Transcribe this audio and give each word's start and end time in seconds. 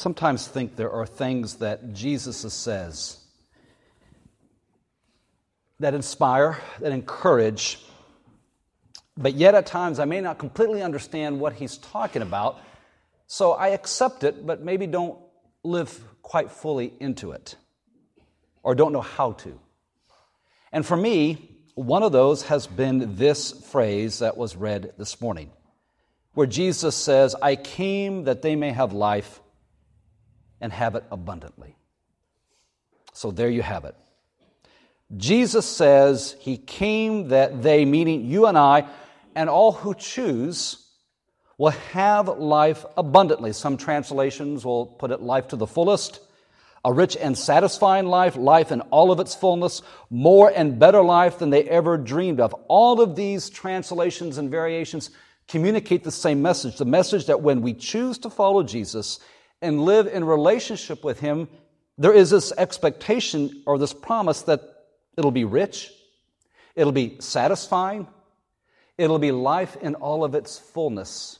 sometimes 0.00 0.48
think 0.48 0.76
there 0.76 0.90
are 0.90 1.06
things 1.06 1.56
that 1.56 1.92
Jesus 1.92 2.38
says 2.54 3.18
that 5.78 5.92
inspire, 5.92 6.58
that 6.80 6.90
encourage, 6.90 7.78
but 9.16 9.34
yet 9.34 9.54
at 9.54 9.66
times 9.66 9.98
I 9.98 10.06
may 10.06 10.22
not 10.22 10.38
completely 10.38 10.82
understand 10.82 11.38
what 11.38 11.52
he's 11.52 11.76
talking 11.76 12.22
about. 12.22 12.60
So 13.26 13.52
I 13.52 13.68
accept 13.68 14.24
it, 14.24 14.46
but 14.46 14.62
maybe 14.62 14.86
don't 14.86 15.18
live 15.62 16.02
quite 16.22 16.50
fully 16.50 16.94
into 16.98 17.32
it 17.32 17.56
or 18.62 18.74
don't 18.74 18.92
know 18.92 19.02
how 19.02 19.32
to. 19.32 19.60
And 20.72 20.84
for 20.84 20.96
me, 20.96 21.50
one 21.74 22.02
of 22.02 22.12
those 22.12 22.44
has 22.44 22.66
been 22.66 23.16
this 23.16 23.52
phrase 23.52 24.20
that 24.20 24.38
was 24.38 24.56
read 24.56 24.94
this 24.96 25.20
morning, 25.20 25.50
where 26.32 26.46
Jesus 26.46 26.96
says, 26.96 27.34
I 27.42 27.56
came 27.56 28.24
that 28.24 28.40
they 28.40 28.56
may 28.56 28.70
have 28.70 28.94
life 28.94 29.40
and 30.60 30.72
have 30.72 30.94
it 30.94 31.04
abundantly. 31.10 31.76
So 33.12 33.30
there 33.30 33.50
you 33.50 33.62
have 33.62 33.84
it. 33.84 33.94
Jesus 35.16 35.66
says 35.66 36.36
he 36.40 36.56
came 36.56 37.28
that 37.28 37.62
they, 37.62 37.84
meaning 37.84 38.24
you 38.26 38.46
and 38.46 38.56
I, 38.56 38.86
and 39.34 39.50
all 39.50 39.72
who 39.72 39.94
choose, 39.94 40.86
will 41.58 41.70
have 41.92 42.28
life 42.28 42.86
abundantly. 42.96 43.52
Some 43.52 43.76
translations 43.76 44.64
will 44.64 44.86
put 44.86 45.10
it 45.10 45.20
life 45.20 45.48
to 45.48 45.56
the 45.56 45.66
fullest, 45.66 46.20
a 46.84 46.92
rich 46.92 47.16
and 47.16 47.36
satisfying 47.36 48.06
life, 48.06 48.36
life 48.36 48.72
in 48.72 48.80
all 48.82 49.10
of 49.10 49.20
its 49.20 49.34
fullness, 49.34 49.82
more 50.08 50.50
and 50.54 50.78
better 50.78 51.02
life 51.02 51.38
than 51.38 51.50
they 51.50 51.64
ever 51.64 51.98
dreamed 51.98 52.40
of. 52.40 52.54
All 52.68 53.00
of 53.00 53.16
these 53.16 53.50
translations 53.50 54.38
and 54.38 54.50
variations 54.50 55.10
communicate 55.48 56.04
the 56.04 56.12
same 56.12 56.40
message 56.40 56.78
the 56.78 56.84
message 56.84 57.26
that 57.26 57.42
when 57.42 57.60
we 57.60 57.74
choose 57.74 58.18
to 58.18 58.30
follow 58.30 58.62
Jesus 58.62 59.18
and 59.62 59.84
live 59.84 60.06
in 60.06 60.24
relationship 60.24 61.04
with 61.04 61.20
Him, 61.20 61.48
there 61.98 62.12
is 62.12 62.30
this 62.30 62.52
expectation 62.56 63.62
or 63.66 63.78
this 63.78 63.92
promise 63.92 64.42
that 64.42 64.62
it'll 65.16 65.30
be 65.30 65.44
rich, 65.44 65.90
it'll 66.74 66.92
be 66.92 67.16
satisfying, 67.20 68.06
it'll 68.96 69.18
be 69.18 69.32
life 69.32 69.76
in 69.82 69.94
all 69.96 70.24
of 70.24 70.34
its 70.34 70.58
fullness. 70.58 71.38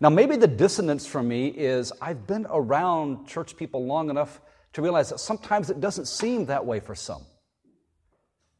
Now, 0.00 0.10
maybe 0.10 0.36
the 0.36 0.48
dissonance 0.48 1.06
for 1.06 1.22
me 1.22 1.48
is 1.48 1.92
I've 2.00 2.26
been 2.26 2.46
around 2.50 3.26
church 3.26 3.56
people 3.56 3.86
long 3.86 4.10
enough 4.10 4.40
to 4.74 4.82
realize 4.82 5.10
that 5.10 5.20
sometimes 5.20 5.70
it 5.70 5.80
doesn't 5.80 6.06
seem 6.06 6.46
that 6.46 6.66
way 6.66 6.80
for 6.80 6.94
some. 6.94 7.22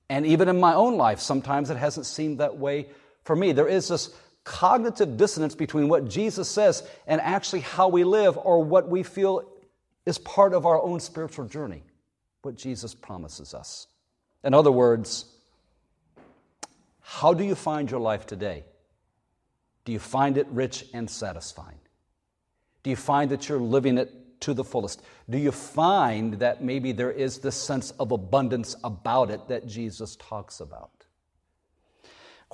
And 0.08 0.24
even 0.26 0.48
in 0.48 0.60
my 0.60 0.74
own 0.74 0.96
life, 0.96 1.20
sometimes 1.20 1.70
it 1.70 1.76
hasn't 1.76 2.06
seemed 2.06 2.38
that 2.38 2.56
way 2.56 2.88
for 3.24 3.34
me. 3.34 3.52
There 3.52 3.68
is 3.68 3.88
this 3.88 4.10
cognitive 4.44 5.16
dissonance 5.16 5.54
between 5.54 5.88
what 5.88 6.08
Jesus 6.08 6.48
says 6.48 6.86
and 7.06 7.20
actually 7.20 7.60
how 7.60 7.88
we 7.88 8.04
live 8.04 8.38
or 8.38 8.62
what 8.62 8.88
we 8.88 9.02
feel 9.02 9.48
is 10.06 10.18
part 10.18 10.52
of 10.52 10.66
our 10.66 10.80
own 10.80 11.00
spiritual 11.00 11.46
journey, 11.46 11.82
what 12.42 12.56
Jesus 12.56 12.94
promises 12.94 13.54
us. 13.54 13.86
In 14.44 14.52
other 14.52 14.70
words, 14.70 15.24
how 17.00 17.32
do 17.32 17.42
you 17.42 17.54
find 17.54 17.90
your 17.90 18.00
life 18.00 18.26
today? 18.26 18.64
Do 19.84 19.92
you 19.92 19.98
find 19.98 20.36
it 20.36 20.46
rich 20.48 20.86
and 20.92 21.08
satisfying? 21.08 21.78
Do 22.82 22.90
you 22.90 22.96
find 22.96 23.30
that 23.30 23.48
you're 23.48 23.58
living 23.58 23.98
it 23.98 24.40
to 24.40 24.52
the 24.52 24.64
fullest? 24.64 25.02
Do 25.28 25.38
you 25.38 25.52
find 25.52 26.34
that 26.34 26.62
maybe 26.62 26.92
there 26.92 27.10
is 27.10 27.38
this 27.38 27.56
sense 27.56 27.92
of 27.92 28.12
abundance 28.12 28.76
about 28.84 29.30
it 29.30 29.48
that 29.48 29.66
Jesus 29.66 30.16
talks 30.16 30.60
about? 30.60 31.03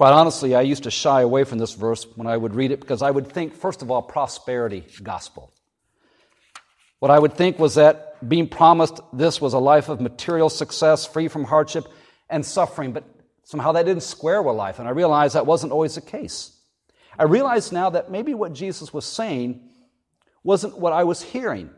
Quite 0.01 0.15
honestly, 0.15 0.55
I 0.55 0.63
used 0.63 0.85
to 0.85 0.91
shy 0.91 1.21
away 1.21 1.45
from 1.45 1.59
this 1.59 1.75
verse 1.75 2.07
when 2.17 2.27
I 2.27 2.35
would 2.35 2.55
read 2.55 2.71
it 2.71 2.81
because 2.81 3.03
I 3.03 3.11
would 3.11 3.31
think, 3.31 3.55
first 3.55 3.83
of 3.83 3.91
all, 3.91 4.01
prosperity 4.01 4.87
gospel. 5.03 5.53
What 7.01 7.11
I 7.11 7.19
would 7.19 7.35
think 7.35 7.59
was 7.59 7.75
that 7.75 8.27
being 8.27 8.49
promised 8.49 8.99
this 9.13 9.43
was 9.43 9.53
a 9.53 9.59
life 9.59 9.91
of 9.91 10.01
material 10.01 10.49
success, 10.49 11.05
free 11.05 11.29
from 11.29 11.45
hardship 11.45 11.87
and 12.31 12.47
suffering, 12.47 12.93
but 12.93 13.05
somehow 13.45 13.73
that 13.73 13.85
didn't 13.85 14.03
square 14.03 14.41
with 14.41 14.57
life, 14.57 14.79
and 14.79 14.89
I 14.89 14.93
realized 14.93 15.35
that 15.35 15.45
wasn't 15.45 15.71
always 15.71 15.97
the 15.97 16.01
case. 16.01 16.57
I 17.19 17.25
realized 17.25 17.71
now 17.71 17.91
that 17.91 18.11
maybe 18.11 18.33
what 18.33 18.55
Jesus 18.55 18.95
was 18.95 19.05
saying 19.05 19.69
wasn't 20.43 20.79
what 20.79 20.95
I 20.95 21.05
was 21.05 21.21
hearing. 21.21 21.69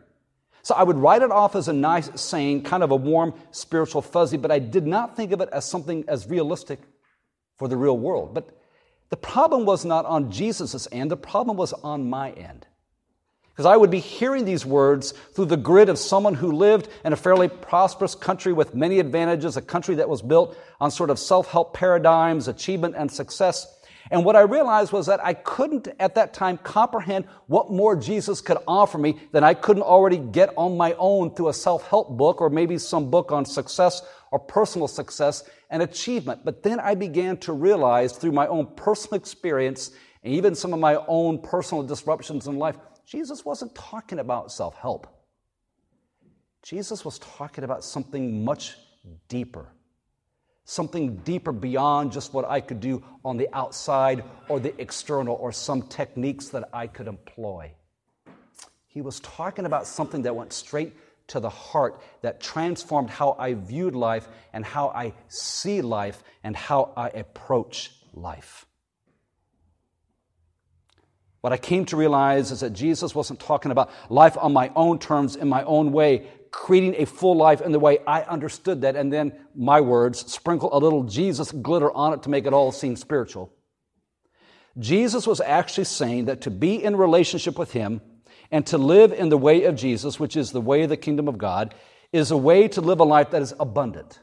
So 0.62 0.76
I 0.76 0.84
would 0.84 0.96
write 0.96 1.22
it 1.22 1.32
off 1.32 1.56
as 1.56 1.66
a 1.66 1.72
nice 1.72 2.08
saying, 2.14 2.62
kind 2.62 2.84
of 2.84 2.92
a 2.92 2.96
warm 2.96 3.34
spiritual 3.50 4.00
fuzzy, 4.00 4.36
but 4.36 4.52
I 4.52 4.60
did 4.60 4.86
not 4.86 5.16
think 5.16 5.32
of 5.32 5.40
it 5.40 5.48
as 5.52 5.68
something 5.68 6.04
as 6.06 6.28
realistic 6.28 6.78
for 7.56 7.68
the 7.68 7.76
real 7.76 7.98
world. 7.98 8.34
But 8.34 8.48
the 9.10 9.16
problem 9.16 9.66
was 9.66 9.84
not 9.84 10.06
on 10.06 10.30
Jesus' 10.30 10.88
end, 10.90 11.10
the 11.10 11.16
problem 11.16 11.56
was 11.56 11.72
on 11.72 12.08
my 12.08 12.30
end. 12.32 12.66
Because 13.50 13.66
I 13.66 13.76
would 13.76 13.90
be 13.90 14.00
hearing 14.00 14.46
these 14.46 14.64
words 14.64 15.12
through 15.34 15.44
the 15.44 15.58
grid 15.58 15.90
of 15.90 15.98
someone 15.98 16.34
who 16.34 16.52
lived 16.52 16.88
in 17.04 17.12
a 17.12 17.16
fairly 17.16 17.48
prosperous 17.48 18.14
country 18.14 18.54
with 18.54 18.74
many 18.74 18.98
advantages, 18.98 19.58
a 19.58 19.62
country 19.62 19.96
that 19.96 20.08
was 20.08 20.22
built 20.22 20.56
on 20.80 20.90
sort 20.90 21.10
of 21.10 21.18
self 21.18 21.50
help 21.50 21.74
paradigms, 21.74 22.48
achievement, 22.48 22.94
and 22.96 23.12
success. 23.12 23.66
And 24.10 24.24
what 24.24 24.36
I 24.36 24.40
realized 24.40 24.92
was 24.92 25.06
that 25.06 25.24
I 25.24 25.34
couldn't 25.34 25.88
at 26.00 26.14
that 26.14 26.34
time 26.34 26.58
comprehend 26.58 27.26
what 27.46 27.70
more 27.70 27.94
Jesus 27.94 28.40
could 28.40 28.58
offer 28.66 28.98
me 28.98 29.20
than 29.32 29.44
I 29.44 29.54
couldn't 29.54 29.82
already 29.82 30.18
get 30.18 30.50
on 30.56 30.76
my 30.76 30.94
own 30.98 31.34
through 31.34 31.48
a 31.48 31.54
self 31.54 31.86
help 31.88 32.16
book 32.16 32.40
or 32.40 32.48
maybe 32.48 32.78
some 32.78 33.10
book 33.10 33.32
on 33.32 33.44
success 33.44 34.02
or 34.30 34.38
personal 34.38 34.88
success 34.88 35.44
and 35.72 35.82
achievement. 35.82 36.44
But 36.44 36.62
then 36.62 36.78
I 36.78 36.94
began 36.94 37.36
to 37.38 37.52
realize 37.52 38.12
through 38.12 38.30
my 38.30 38.46
own 38.46 38.66
personal 38.76 39.16
experience 39.16 39.90
and 40.22 40.32
even 40.32 40.54
some 40.54 40.72
of 40.72 40.78
my 40.78 40.94
own 41.08 41.40
personal 41.40 41.82
disruptions 41.82 42.46
in 42.46 42.56
life, 42.56 42.76
Jesus 43.04 43.44
wasn't 43.44 43.74
talking 43.74 44.20
about 44.20 44.52
self 44.52 44.76
help. 44.76 45.08
Jesus 46.62 47.04
was 47.04 47.18
talking 47.18 47.64
about 47.64 47.82
something 47.82 48.44
much 48.44 48.76
deeper 49.28 49.66
something 50.64 51.16
deeper 51.16 51.52
beyond 51.52 52.12
just 52.12 52.32
what 52.32 52.48
I 52.48 52.60
could 52.60 52.80
do 52.80 53.02
on 53.24 53.36
the 53.36 53.48
outside 53.52 54.24
or 54.48 54.60
the 54.60 54.78
external 54.80 55.36
or 55.36 55.52
some 55.52 55.82
techniques 55.82 56.48
that 56.48 56.68
I 56.72 56.86
could 56.86 57.08
employ. 57.08 57.72
He 58.86 59.00
was 59.00 59.20
talking 59.20 59.66
about 59.66 59.86
something 59.86 60.22
that 60.22 60.36
went 60.36 60.52
straight 60.52 60.94
to 61.28 61.40
the 61.40 61.50
heart, 61.50 62.00
that 62.22 62.40
transformed 62.40 63.10
how 63.10 63.36
I 63.38 63.54
viewed 63.54 63.94
life 63.94 64.28
and 64.52 64.64
how 64.64 64.88
I 64.88 65.14
see 65.28 65.82
life 65.82 66.22
and 66.42 66.56
how 66.56 66.92
I 66.96 67.08
approach 67.08 67.92
life. 68.12 68.66
What 71.42 71.52
I 71.52 71.56
came 71.56 71.84
to 71.86 71.96
realize 71.96 72.52
is 72.52 72.60
that 72.60 72.72
Jesus 72.72 73.14
wasn't 73.14 73.40
talking 73.40 73.72
about 73.72 73.90
life 74.08 74.38
on 74.38 74.52
my 74.52 74.70
own 74.76 75.00
terms, 75.00 75.34
in 75.34 75.48
my 75.48 75.64
own 75.64 75.90
way, 75.90 76.28
creating 76.52 76.94
a 76.98 77.06
full 77.06 77.34
life 77.34 77.60
in 77.60 77.72
the 77.72 77.80
way 77.80 77.98
I 78.06 78.22
understood 78.22 78.82
that, 78.82 78.94
and 78.94 79.12
then 79.12 79.32
my 79.54 79.80
words, 79.80 80.30
sprinkle 80.32 80.68
a 80.72 80.78
little 80.78 81.02
Jesus 81.02 81.50
glitter 81.50 81.90
on 81.90 82.12
it 82.12 82.22
to 82.22 82.30
make 82.30 82.46
it 82.46 82.52
all 82.52 82.70
seem 82.70 82.94
spiritual. 82.94 83.52
Jesus 84.78 85.26
was 85.26 85.40
actually 85.40 85.84
saying 85.84 86.26
that 86.26 86.42
to 86.42 86.50
be 86.50 86.82
in 86.82 86.94
relationship 86.94 87.58
with 87.58 87.72
Him 87.72 88.00
and 88.52 88.66
to 88.66 88.78
live 88.78 89.12
in 89.12 89.30
the 89.30 89.38
way 89.38 89.64
of 89.64 89.74
Jesus, 89.74 90.20
which 90.20 90.36
is 90.36 90.52
the 90.52 90.60
way 90.60 90.82
of 90.82 90.90
the 90.90 90.96
kingdom 90.96 91.26
of 91.26 91.38
God, 91.38 91.74
is 92.12 92.30
a 92.30 92.36
way 92.36 92.68
to 92.68 92.82
live 92.82 93.00
a 93.00 93.04
life 93.04 93.30
that 93.30 93.40
is 93.40 93.54
abundant, 93.58 94.20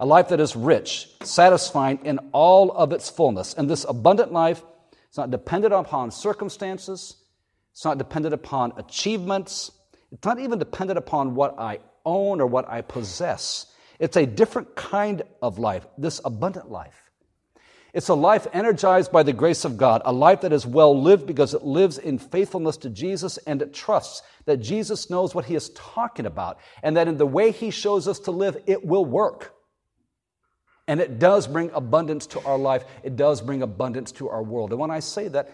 a 0.00 0.06
life 0.06 0.28
that 0.28 0.40
is 0.40 0.56
rich, 0.56 1.10
satisfying 1.22 2.00
in 2.04 2.18
all 2.32 2.72
of 2.72 2.92
its 2.92 3.10
fullness. 3.10 3.52
And 3.52 3.68
this 3.68 3.84
abundant 3.86 4.32
life 4.32 4.62
is 5.10 5.18
not 5.18 5.30
dependent 5.30 5.74
upon 5.74 6.10
circumstances, 6.10 7.16
it's 7.72 7.84
not 7.84 7.98
dependent 7.98 8.32
upon 8.32 8.72
achievements, 8.78 9.70
it's 10.10 10.24
not 10.24 10.40
even 10.40 10.58
dependent 10.58 10.98
upon 10.98 11.34
what 11.34 11.58
I 11.58 11.80
own 12.06 12.40
or 12.40 12.46
what 12.46 12.68
I 12.68 12.80
possess. 12.80 13.66
It's 13.98 14.16
a 14.16 14.26
different 14.26 14.74
kind 14.74 15.22
of 15.42 15.58
life, 15.58 15.86
this 15.98 16.22
abundant 16.24 16.70
life. 16.70 17.11
It's 17.94 18.08
a 18.08 18.14
life 18.14 18.46
energized 18.54 19.12
by 19.12 19.22
the 19.22 19.34
grace 19.34 19.66
of 19.66 19.76
God, 19.76 20.00
a 20.06 20.12
life 20.12 20.40
that 20.40 20.52
is 20.52 20.66
well 20.66 20.98
lived 20.98 21.26
because 21.26 21.52
it 21.52 21.62
lives 21.62 21.98
in 21.98 22.18
faithfulness 22.18 22.78
to 22.78 22.90
Jesus 22.90 23.36
and 23.38 23.60
it 23.60 23.74
trusts 23.74 24.22
that 24.46 24.58
Jesus 24.58 25.10
knows 25.10 25.34
what 25.34 25.44
he 25.44 25.54
is 25.54 25.70
talking 25.70 26.24
about 26.24 26.58
and 26.82 26.96
that 26.96 27.06
in 27.06 27.18
the 27.18 27.26
way 27.26 27.50
he 27.50 27.70
shows 27.70 28.08
us 28.08 28.18
to 28.20 28.30
live, 28.30 28.56
it 28.66 28.84
will 28.84 29.04
work. 29.04 29.54
And 30.88 31.00
it 31.00 31.18
does 31.18 31.46
bring 31.46 31.70
abundance 31.72 32.26
to 32.28 32.40
our 32.40 32.58
life. 32.58 32.84
It 33.02 33.16
does 33.16 33.42
bring 33.42 33.62
abundance 33.62 34.10
to 34.12 34.28
our 34.30 34.42
world. 34.42 34.70
And 34.70 34.80
when 34.80 34.90
I 34.90 35.00
say 35.00 35.28
that, 35.28 35.50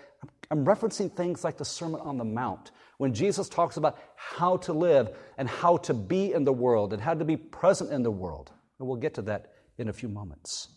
I'm 0.51 0.65
referencing 0.65 1.13
things 1.13 1.43
like 1.43 1.59
the 1.59 1.65
Sermon 1.65 2.01
on 2.01 2.19
the 2.19 2.25
Mount, 2.25 2.71
when 2.97 3.13
Jesus 3.13 3.49
talks 3.49 3.77
about 3.77 3.99
how 4.17 4.57
to 4.59 4.73
live 4.73 5.11
and 5.37 5.49
how 5.49 5.77
to 5.79 5.95
be 5.95 6.33
in 6.33 6.45
the 6.45 6.53
world 6.53 6.93
and 6.93 7.03
how 7.03 7.15
to 7.15 7.25
be 7.25 7.37
present 7.37 7.93
in 7.93 8.03
the 8.03 8.11
world. 8.11 8.53
And 8.79 8.89
we'll 8.89 8.97
get 8.97 9.15
to 9.15 9.23
that 9.23 9.53
in 9.77 9.89
a 9.89 9.93
few 9.93 10.09
moments. 10.09 10.69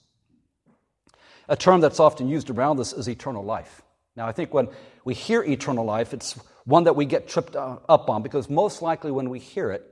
A 1.50 1.56
term 1.56 1.82
that's 1.82 2.00
often 2.00 2.28
used 2.28 2.50
around 2.50 2.78
this 2.78 2.94
is 2.94 3.08
eternal 3.08 3.44
life. 3.44 3.82
Now, 4.16 4.28
I 4.28 4.32
think 4.32 4.54
when 4.54 4.70
we 5.06 5.14
hear 5.14 5.44
eternal 5.44 5.86
life, 5.86 6.14
it's 6.14 6.34
one 6.66 6.84
that 6.84 6.96
we 6.96 7.06
get 7.06 7.28
tripped 7.28 7.56
uh, 7.56 7.78
up 7.88 8.10
on 8.10 8.24
because 8.24 8.50
most 8.50 8.82
likely 8.82 9.12
when 9.12 9.30
we 9.30 9.40
hear 9.40 9.72
it, 9.72 9.88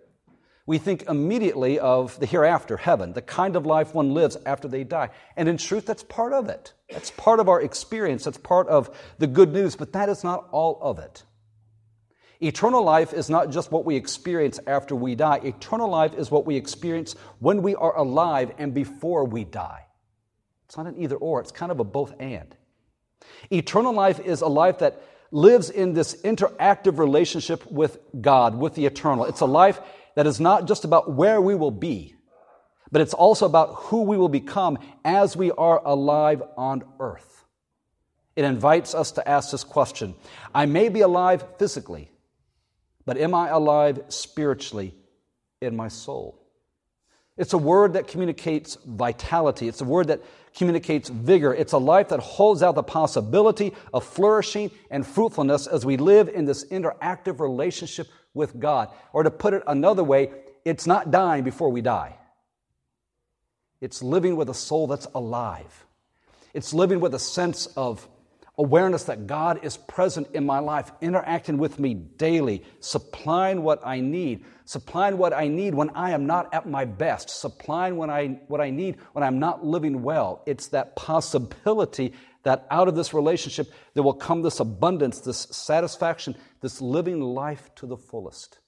we 0.65 0.77
think 0.77 1.03
immediately 1.09 1.79
of 1.79 2.19
the 2.19 2.27
hereafter, 2.27 2.77
heaven, 2.77 3.13
the 3.13 3.23
kind 3.23 3.55
of 3.55 3.65
life 3.65 3.95
one 3.95 4.13
lives 4.13 4.37
after 4.45 4.67
they 4.67 4.83
die. 4.83 5.09
And 5.35 5.49
in 5.49 5.57
truth, 5.57 5.87
that's 5.87 6.03
part 6.03 6.31
of 6.31 6.47
it. 6.47 6.73
That's 6.91 7.09
part 7.09 7.39
of 7.39 7.49
our 7.49 7.59
experience. 7.59 8.25
That's 8.25 8.37
part 8.37 8.67
of 8.67 8.95
the 9.17 9.25
good 9.25 9.51
news, 9.51 9.75
but 9.75 9.93
that 9.93 10.09
is 10.09 10.23
not 10.23 10.47
all 10.51 10.77
of 10.81 10.99
it. 10.99 11.23
Eternal 12.39 12.83
life 12.83 13.13
is 13.13 13.31
not 13.31 13.49
just 13.49 13.71
what 13.71 13.83
we 13.83 13.95
experience 13.95 14.59
after 14.67 14.95
we 14.95 15.15
die. 15.15 15.39
Eternal 15.43 15.89
life 15.89 16.13
is 16.13 16.29
what 16.29 16.45
we 16.45 16.55
experience 16.55 17.15
when 17.39 17.63
we 17.63 17.73
are 17.73 17.97
alive 17.97 18.51
and 18.59 18.73
before 18.73 19.25
we 19.25 19.43
die. 19.43 19.87
It's 20.69 20.77
not 20.77 20.85
an 20.85 21.01
either 21.01 21.15
or, 21.15 21.41
it's 21.41 21.51
kind 21.51 21.71
of 21.71 21.79
a 21.79 21.83
both 21.83 22.13
and. 22.19 22.55
Eternal 23.51 23.91
life 23.91 24.19
is 24.19 24.41
a 24.41 24.47
life 24.47 24.77
that 24.77 25.01
lives 25.31 25.71
in 25.71 25.93
this 25.93 26.21
interactive 26.21 26.99
relationship 26.99 27.65
with 27.71 27.97
God, 28.21 28.53
with 28.53 28.75
the 28.75 28.85
eternal. 28.85 29.25
It's 29.25 29.41
a 29.41 29.47
life 29.47 29.81
that 30.13 30.27
is 30.27 30.39
not 30.39 30.67
just 30.67 30.85
about 30.85 31.11
where 31.11 31.41
we 31.41 31.55
will 31.55 31.71
be, 31.71 32.13
but 32.91 33.01
it's 33.01 33.15
also 33.15 33.47
about 33.47 33.73
who 33.75 34.03
we 34.03 34.15
will 34.15 34.29
become 34.29 34.77
as 35.03 35.35
we 35.35 35.49
are 35.49 35.81
alive 35.83 36.43
on 36.55 36.83
earth. 36.99 37.45
It 38.35 38.45
invites 38.45 38.93
us 38.93 39.13
to 39.13 39.27
ask 39.27 39.49
this 39.49 39.63
question 39.63 40.13
I 40.53 40.67
may 40.67 40.89
be 40.89 41.01
alive 41.01 41.43
physically, 41.57 42.11
but 43.07 43.17
am 43.17 43.33
I 43.33 43.49
alive 43.49 44.01
spiritually 44.09 44.93
in 45.61 45.75
my 45.75 45.87
soul? 45.87 46.39
It's 47.39 47.53
a 47.53 47.57
word 47.57 47.93
that 47.93 48.09
communicates 48.09 48.77
vitality. 48.85 49.69
It's 49.69 49.79
a 49.79 49.85
word 49.85 50.07
that 50.09 50.21
communicates 50.53 51.07
vigor. 51.07 51.53
It's 51.53 51.71
a 51.71 51.77
life 51.77 52.09
that 52.09 52.19
holds 52.19 52.61
out 52.61 52.75
the 52.75 52.83
possibility 52.83 53.73
of 53.93 54.03
flourishing 54.03 54.71
and 54.91 55.07
fruitfulness 55.07 55.65
as 55.65 55.85
we 55.85 55.95
live 55.95 56.27
in 56.27 56.43
this 56.43 56.65
interactive 56.65 57.39
relationship 57.39 58.09
with 58.33 58.59
God. 58.59 58.89
Or 59.13 59.23
to 59.23 59.31
put 59.31 59.53
it 59.53 59.63
another 59.67 60.03
way, 60.03 60.31
it's 60.65 60.85
not 60.85 61.11
dying 61.11 61.45
before 61.45 61.69
we 61.69 61.79
die. 61.79 62.17
It's 63.79 64.03
living 64.03 64.35
with 64.35 64.49
a 64.49 64.53
soul 64.53 64.87
that's 64.87 65.07
alive. 65.15 65.85
It's 66.53 66.73
living 66.73 66.99
with 66.99 67.13
a 67.13 67.19
sense 67.19 67.67
of 67.77 68.05
awareness 68.57 69.05
that 69.05 69.27
God 69.27 69.63
is 69.63 69.77
present 69.77 70.27
in 70.33 70.45
my 70.45 70.59
life, 70.59 70.91
interacting 70.99 71.57
with 71.57 71.79
me 71.79 71.93
daily, 71.93 72.65
supplying 72.81 73.63
what 73.63 73.79
I 73.87 74.01
need, 74.01 74.43
supplying 74.69 75.17
what 75.17 75.33
I 75.33 75.47
need 75.47 75.73
when 75.73 75.89
I 75.95 76.11
am 76.11 76.27
not 76.27 76.53
at 76.53 76.69
my 76.69 76.85
best, 76.85 77.31
supplying 77.31 77.97
when 77.97 78.11
I, 78.11 78.39
what 78.49 78.61
I 78.61 78.69
need 78.69 78.97
when 79.13 79.23
I'm 79.23 79.39
not 79.39 79.65
living 79.65 80.03
well. 80.03 80.43
It's 80.45 80.67
that 80.67 80.95
possibility 80.95 82.13
that 82.43 82.67
out 82.69 82.87
of 82.87 82.95
this 82.95 83.11
relationship 83.11 83.71
there 83.95 84.03
will 84.03 84.13
come 84.13 84.43
this 84.43 84.59
abundance, 84.59 85.21
this 85.21 85.47
satisfaction, 85.49 86.35
this 86.61 86.81
living 86.81 87.19
life 87.19 87.73
to 87.77 87.87
the 87.87 87.97
fullest. 87.97 88.59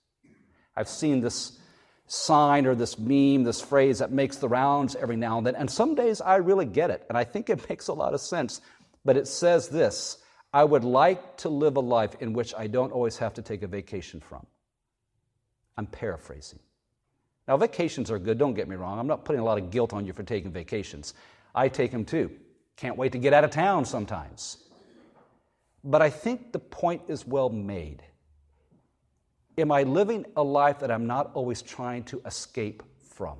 I've 0.75 0.89
seen 0.89 1.21
this 1.21 1.59
sign 2.07 2.65
or 2.65 2.73
this 2.73 2.97
meme, 2.97 3.43
this 3.43 3.61
phrase 3.61 3.99
that 3.99 4.11
makes 4.11 4.37
the 4.37 4.49
rounds 4.49 4.95
every 4.95 5.17
now 5.17 5.37
and 5.37 5.45
then, 5.45 5.55
and 5.55 5.69
some 5.69 5.93
days 5.93 6.19
I 6.19 6.37
really 6.37 6.65
get 6.65 6.89
it, 6.89 7.05
and 7.09 7.17
I 7.17 7.25
think 7.25 7.51
it 7.51 7.63
makes 7.69 7.89
a 7.89 7.93
lot 7.93 8.15
of 8.15 8.21
sense 8.21 8.59
but 9.05 9.17
it 9.17 9.27
says 9.27 9.69
this 9.69 10.17
I 10.51 10.63
would 10.63 10.83
like 10.83 11.37
to 11.37 11.49
live 11.49 11.77
a 11.77 11.79
life 11.79 12.15
in 12.19 12.33
which 12.33 12.55
I 12.57 12.65
don't 12.65 12.91
always 12.91 13.17
have 13.17 13.35
to 13.35 13.43
take 13.43 13.61
a 13.61 13.67
vacation 13.67 14.19
from. 14.19 14.47
I'm 15.77 15.85
paraphrasing. 15.85 16.59
Now, 17.47 17.57
vacations 17.57 18.11
are 18.11 18.19
good, 18.19 18.37
don't 18.37 18.53
get 18.53 18.67
me 18.67 18.75
wrong. 18.75 18.99
I'm 18.99 19.07
not 19.07 19.25
putting 19.25 19.41
a 19.41 19.43
lot 19.43 19.57
of 19.57 19.71
guilt 19.71 19.93
on 19.93 20.05
you 20.05 20.13
for 20.13 20.23
taking 20.23 20.51
vacations. 20.51 21.13
I 21.53 21.67
take 21.67 21.91
them 21.91 22.05
too. 22.05 22.31
Can't 22.77 22.97
wait 22.97 23.11
to 23.11 23.17
get 23.17 23.33
out 23.33 23.43
of 23.43 23.51
town 23.51 23.85
sometimes. 23.85 24.57
But 25.83 26.01
I 26.01 26.09
think 26.09 26.51
the 26.51 26.59
point 26.59 27.03
is 27.07 27.25
well 27.25 27.49
made. 27.49 28.03
Am 29.57 29.71
I 29.71 29.83
living 29.83 30.25
a 30.35 30.43
life 30.43 30.79
that 30.79 30.91
I'm 30.91 31.07
not 31.07 31.31
always 31.33 31.61
trying 31.61 32.03
to 32.05 32.21
escape 32.25 32.83
from? 33.15 33.39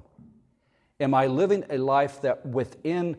Am 0.99 1.13
I 1.13 1.27
living 1.27 1.63
a 1.69 1.77
life 1.77 2.21
that 2.21 2.45
within 2.45 3.17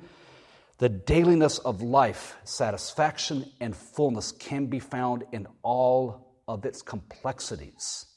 the 0.78 0.88
dailiness 0.88 1.58
of 1.58 1.80
life, 1.80 2.36
satisfaction, 2.44 3.50
and 3.60 3.74
fullness 3.74 4.32
can 4.32 4.66
be 4.66 4.78
found 4.78 5.24
in 5.32 5.46
all 5.62 6.34
of 6.46 6.64
its 6.64 6.82
complexities 6.82 8.11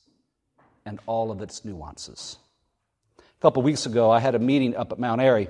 and 0.85 0.99
all 1.05 1.31
of 1.31 1.41
its 1.41 1.65
nuances. 1.65 2.37
A 3.17 3.41
couple 3.41 3.61
weeks 3.63 3.85
ago, 3.85 4.11
I 4.11 4.19
had 4.19 4.35
a 4.35 4.39
meeting 4.39 4.75
up 4.75 4.91
at 4.91 4.99
Mount 4.99 5.21
Airy. 5.21 5.47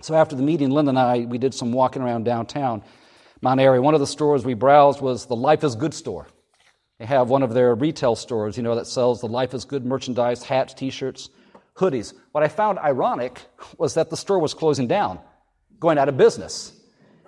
So 0.00 0.14
after 0.14 0.36
the 0.36 0.42
meeting, 0.42 0.70
Linda 0.70 0.90
and 0.90 0.98
I, 0.98 1.20
we 1.20 1.38
did 1.38 1.54
some 1.54 1.72
walking 1.72 2.02
around 2.02 2.24
downtown 2.24 2.82
Mount 3.40 3.60
Airy. 3.60 3.80
One 3.80 3.94
of 3.94 4.00
the 4.00 4.06
stores 4.06 4.44
we 4.44 4.54
browsed 4.54 5.00
was 5.00 5.26
the 5.26 5.36
Life 5.36 5.64
is 5.64 5.76
Good 5.76 5.94
store. 5.94 6.26
They 6.98 7.06
have 7.06 7.28
one 7.28 7.42
of 7.42 7.54
their 7.54 7.74
retail 7.74 8.16
stores, 8.16 8.56
you 8.56 8.62
know, 8.62 8.74
that 8.74 8.86
sells 8.86 9.20
the 9.20 9.28
Life 9.28 9.54
is 9.54 9.64
Good 9.64 9.84
merchandise, 9.84 10.42
hats, 10.42 10.74
t-shirts, 10.74 11.30
hoodies. 11.76 12.12
What 12.32 12.42
I 12.42 12.48
found 12.48 12.78
ironic 12.78 13.40
was 13.76 13.94
that 13.94 14.10
the 14.10 14.16
store 14.16 14.38
was 14.38 14.54
closing 14.54 14.88
down 14.88 15.20
going 15.80 15.98
out 15.98 16.08
of 16.08 16.16
business. 16.16 16.72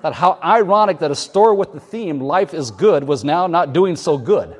That 0.02 0.14
how 0.14 0.38
ironic 0.42 1.00
that 1.00 1.10
a 1.10 1.14
store 1.14 1.54
with 1.54 1.72
the 1.72 1.80
theme 1.80 2.20
life 2.20 2.54
is 2.54 2.70
good 2.70 3.04
was 3.04 3.22
now 3.22 3.46
not 3.46 3.72
doing 3.72 3.96
so 3.96 4.16
good. 4.16 4.56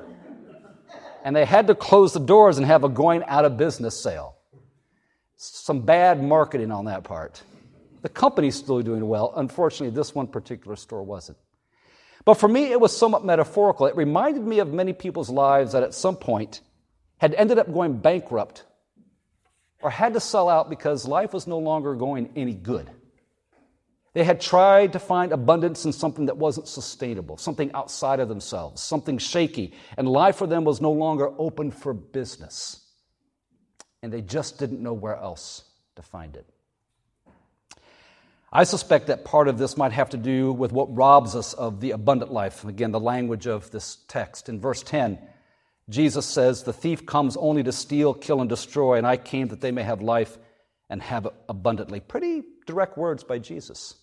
And 1.25 1.35
they 1.35 1.45
had 1.45 1.67
to 1.67 1.75
close 1.75 2.13
the 2.13 2.21
doors 2.21 2.59
and 2.59 2.67
have 2.67 2.85
a 2.85 2.89
going 2.89 3.23
out 3.25 3.45
of 3.45 3.57
business 3.57 4.01
sale. 4.01 4.37
Some 5.37 5.81
bad 5.81 6.23
marketing 6.23 6.71
on 6.71 6.87
that 6.87 7.05
part. 7.05 7.43
The 8.03 8.09
company's 8.09 8.57
still 8.57 8.81
doing 8.83 9.07
well. 9.07 9.33
Unfortunately, 9.37 9.95
this 9.95 10.15
one 10.15 10.27
particular 10.27 10.77
store 10.77 11.03
wasn't. 11.03 11.39
But 12.25 12.35
for 12.35 12.49
me, 12.49 12.71
it 12.71 12.81
was 12.81 12.97
somewhat 12.97 13.25
metaphorical. 13.25 13.87
It 13.87 13.97
reminded 13.97 14.43
me 14.43 14.59
of 14.59 14.73
many 14.73 14.93
people's 14.93 15.31
lives 15.31 15.73
that 15.73 15.83
at 15.83 15.95
some 15.95 16.17
point 16.17 16.61
had 17.19 17.35
ended 17.35 17.59
up 17.59 17.73
going 17.73 17.99
bankrupt 17.99 18.65
or 19.83 19.91
had 19.91 20.15
to 20.15 20.21
sell 20.21 20.49
out 20.49 20.69
because 20.69 21.07
life 21.07 21.33
was 21.33 21.47
no 21.47 21.59
longer 21.59 21.95
going 21.95 22.31
any 22.37 22.55
good. 22.55 22.91
They 24.13 24.25
had 24.25 24.41
tried 24.41 24.95
to 24.95 24.99
find 24.99 25.33
abundance 25.33 25.85
in 25.85 25.93
something 25.93 26.27
that 26.27 26.37
wasn't 26.37 26.67
sustainable, 26.67 27.37
something 27.37 27.71
outside 27.73 28.19
of 28.19 28.29
themselves, 28.29 28.83
something 28.83 29.19
shaky, 29.19 29.73
and 29.97 30.09
life 30.09 30.37
for 30.37 30.49
them 30.49 30.65
was 30.65 30.81
no 30.81 30.91
longer 30.91 31.31
open 31.39 31.71
for 31.71 31.95
business. 31.95 32.85
And 34.03 34.13
they 34.13 34.21
just 34.21 34.59
didn't 34.59 34.83
know 34.83 34.95
where 34.95 35.17
else 35.17 35.63
to 35.95 36.03
find 36.03 36.35
it. 36.35 36.47
I 38.53 38.65
suspect 38.65 39.07
that 39.07 39.25
part 39.25 39.47
of 39.47 39.59
this 39.59 39.77
might 39.77 39.93
have 39.93 40.11
to 40.11 40.17
do 40.17 40.53
with 40.53 40.73
what 40.73 40.95
robs 40.97 41.37
us 41.37 41.53
of 41.53 41.81
the 41.81 41.93
abundant 41.93 42.33
life. 42.33 42.65
Again, 42.65 42.91
the 42.91 42.99
language 42.99 43.47
of 43.47 43.71
this 43.71 43.99
text. 44.09 44.49
In 44.49 44.61
verse 44.61 44.83
10, 44.83 45.21
Jesus 45.89 46.27
says, 46.27 46.65
The 46.65 46.73
thief 46.73 47.07
comes 47.07 47.37
only 47.37 47.63
to 47.63 47.71
steal, 47.71 48.13
kill, 48.13 48.41
and 48.41 48.49
destroy, 48.49 48.97
and 48.97 49.07
I 49.07 49.19
came 49.19 49.49
that 49.49 49.61
they 49.61 49.71
may 49.71 49.85
have 49.85 50.03
life 50.03 50.37
and 50.89 51.01
have 51.01 51.29
abundantly. 51.49 52.01
Pretty 52.01 52.43
direct 52.67 52.99
words 52.99 53.23
by 53.23 53.39
Jesus. 53.39 53.95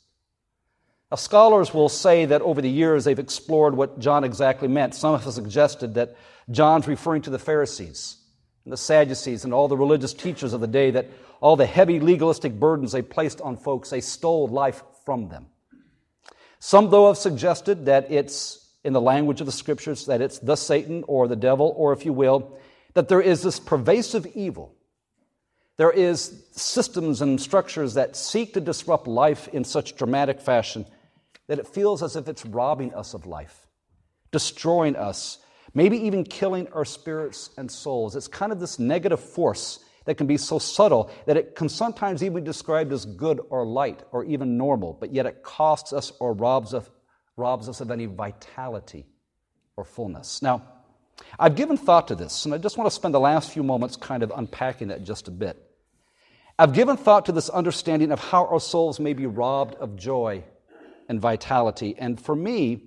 Now, 1.09 1.15
scholars 1.15 1.73
will 1.73 1.87
say 1.87 2.25
that 2.25 2.41
over 2.41 2.61
the 2.61 2.69
years 2.69 3.05
they've 3.05 3.17
explored 3.17 3.75
what 3.75 3.99
John 3.99 4.25
exactly 4.25 4.67
meant. 4.67 4.93
Some 4.93 5.17
have 5.17 5.33
suggested 5.33 5.93
that 5.93 6.17
John's 6.51 6.87
referring 6.87 7.21
to 7.23 7.29
the 7.29 7.39
Pharisees 7.39 8.17
and 8.65 8.73
the 8.73 8.77
Sadducees 8.77 9.45
and 9.45 9.53
all 9.53 9.69
the 9.69 9.77
religious 9.77 10.13
teachers 10.13 10.51
of 10.51 10.59
the 10.59 10.67
day, 10.67 10.91
that 10.91 11.09
all 11.39 11.55
the 11.55 11.65
heavy 11.65 12.01
legalistic 12.01 12.59
burdens 12.59 12.91
they 12.91 13.01
placed 13.01 13.39
on 13.39 13.55
folks, 13.55 13.89
they 13.89 14.01
stole 14.01 14.47
life 14.47 14.83
from 15.05 15.29
them. 15.29 15.47
Some, 16.59 16.89
though, 16.89 17.07
have 17.07 17.17
suggested 17.17 17.85
that 17.85 18.11
it's, 18.11 18.65
in 18.83 18.91
the 18.91 19.01
language 19.01 19.39
of 19.39 19.45
the 19.45 19.51
scriptures, 19.51 20.07
that 20.07 20.21
it's 20.21 20.39
the 20.39 20.57
Satan 20.57 21.05
or 21.07 21.27
the 21.27 21.35
devil, 21.35 21.73
or 21.77 21.93
if 21.93 22.05
you 22.05 22.11
will, 22.11 22.57
that 22.95 23.07
there 23.07 23.21
is 23.21 23.43
this 23.43 23.59
pervasive 23.59 24.25
evil 24.35 24.77
there 25.77 25.91
is 25.91 26.43
systems 26.53 27.21
and 27.21 27.39
structures 27.39 27.93
that 27.93 28.15
seek 28.15 28.55
to 28.55 28.59
disrupt 28.59 29.07
life 29.07 29.47
in 29.49 29.63
such 29.63 29.95
dramatic 29.95 30.41
fashion 30.41 30.87
that 31.47 31.59
it 31.59 31.67
feels 31.67 32.03
as 32.03 32.15
if 32.15 32.27
it's 32.27 32.45
robbing 32.45 32.93
us 32.93 33.13
of 33.13 33.25
life, 33.25 33.67
destroying 34.31 34.95
us, 34.95 35.39
maybe 35.73 35.97
even 35.97 36.23
killing 36.23 36.67
our 36.69 36.85
spirits 36.85 37.49
and 37.57 37.71
souls. 37.71 38.15
It's 38.15 38.27
kind 38.27 38.51
of 38.51 38.59
this 38.59 38.79
negative 38.79 39.19
force 39.19 39.83
that 40.05 40.15
can 40.15 40.27
be 40.27 40.37
so 40.37 40.57
subtle 40.59 41.11
that 41.25 41.37
it 41.37 41.55
can 41.55 41.67
sometimes 41.67 42.23
even 42.23 42.35
be 42.35 42.41
described 42.41 42.93
as 42.93 43.05
good 43.05 43.41
or 43.49 43.65
light 43.65 44.03
or 44.11 44.23
even 44.23 44.57
normal, 44.57 44.93
but 44.93 45.13
yet 45.13 45.25
it 45.25 45.43
costs 45.43 45.91
us 45.91 46.11
or 46.19 46.33
robs 46.33 46.73
us, 46.73 46.89
robs 47.35 47.67
us 47.67 47.81
of 47.81 47.91
any 47.91 48.05
vitality 48.05 49.05
or 49.75 49.83
fullness. 49.83 50.41
Now, 50.41 50.63
I've 51.39 51.55
given 51.55 51.77
thought 51.77 52.07
to 52.09 52.15
this, 52.15 52.45
and 52.45 52.53
I 52.53 52.57
just 52.57 52.77
want 52.77 52.89
to 52.89 52.95
spend 52.95 53.13
the 53.13 53.19
last 53.19 53.51
few 53.51 53.63
moments 53.63 53.95
kind 53.95 54.23
of 54.23 54.31
unpacking 54.35 54.89
that 54.89 55.03
just 55.03 55.27
a 55.27 55.31
bit. 55.31 55.61
I've 56.59 56.73
given 56.73 56.97
thought 56.97 57.25
to 57.25 57.31
this 57.31 57.49
understanding 57.49 58.11
of 58.11 58.19
how 58.19 58.45
our 58.45 58.59
souls 58.59 58.99
may 58.99 59.13
be 59.13 59.25
robbed 59.25 59.75
of 59.75 59.95
joy 59.95 60.43
and 61.07 61.21
vitality. 61.21 61.95
And 61.97 62.19
for 62.19 62.35
me, 62.35 62.83